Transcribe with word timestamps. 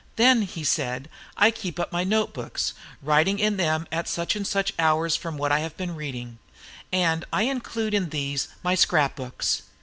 "Then," 0.15 0.41
he 0.41 0.63
said, 0.63 1.11
"I 1.37 1.51
keep 1.51 1.79
up 1.79 1.91
my 1.91 2.03
notebooks, 2.03 2.73
writing 3.03 3.37
in 3.37 3.57
them 3.57 3.85
at 3.91 4.07
such 4.07 4.35
and 4.35 4.47
such 4.47 4.73
hours 4.79 5.15
from 5.15 5.37
what 5.37 5.51
I 5.51 5.59
have 5.59 5.77
been 5.77 5.93
reading; 5.95 6.39
and 6.91 7.23
I 7.31 7.43
include 7.43 7.93
in 7.93 8.09
these 8.09 8.47
my 8.63 8.73
scrap 8.73 9.15
books." 9.15 9.61